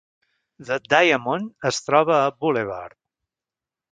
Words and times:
The 0.69 0.77
Diamond 0.93 1.69
es 1.71 1.79
troba 1.89 2.17
a 2.21 2.33
Boulevard. 2.45 2.99